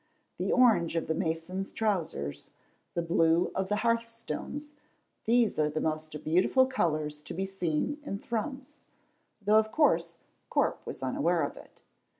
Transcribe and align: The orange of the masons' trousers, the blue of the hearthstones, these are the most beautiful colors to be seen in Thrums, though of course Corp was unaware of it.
The 0.39 0.51
orange 0.51 0.95
of 0.95 1.05
the 1.05 1.13
masons' 1.13 1.71
trousers, 1.71 2.49
the 2.95 3.03
blue 3.03 3.51
of 3.53 3.67
the 3.67 3.75
hearthstones, 3.85 4.73
these 5.25 5.59
are 5.59 5.69
the 5.69 5.79
most 5.79 6.23
beautiful 6.23 6.65
colors 6.65 7.21
to 7.21 7.35
be 7.35 7.45
seen 7.45 7.99
in 8.01 8.17
Thrums, 8.17 8.83
though 9.43 9.59
of 9.59 9.71
course 9.71 10.17
Corp 10.49 10.83
was 10.87 11.03
unaware 11.03 11.43
of 11.43 11.55
it. 11.55 11.83